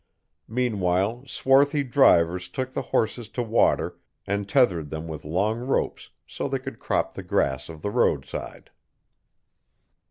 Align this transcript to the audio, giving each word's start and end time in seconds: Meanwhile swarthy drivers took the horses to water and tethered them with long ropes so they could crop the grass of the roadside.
Meanwhile 0.47 1.25
swarthy 1.27 1.83
drivers 1.83 2.49
took 2.49 2.71
the 2.71 2.81
horses 2.81 3.29
to 3.37 3.43
water 3.43 3.99
and 4.25 4.49
tethered 4.49 4.89
them 4.89 5.07
with 5.07 5.23
long 5.23 5.59
ropes 5.59 6.09
so 6.25 6.47
they 6.47 6.57
could 6.57 6.79
crop 6.79 7.13
the 7.13 7.21
grass 7.21 7.69
of 7.69 7.83
the 7.83 7.91
roadside. 7.91 8.71